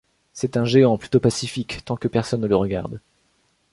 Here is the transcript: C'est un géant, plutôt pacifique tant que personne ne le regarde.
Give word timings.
C'est 0.33 0.57
un 0.57 0.65
géant, 0.65 0.97
plutôt 0.97 1.19
pacifique 1.19 1.85
tant 1.85 1.95
que 1.95 2.07
personne 2.07 2.41
ne 2.41 2.47
le 2.47 2.55
regarde. 2.55 2.99